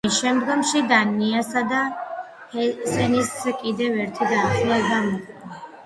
ამას 0.03 0.19
შემდგომში 0.21 0.79
დანიისა 0.91 1.63
და 1.73 1.83
ჰესენის 2.55 3.33
კიდევ 3.63 4.05
უფრო 4.09 4.33
დაახლოვება 4.37 5.03
მოჰყვა. 5.11 5.67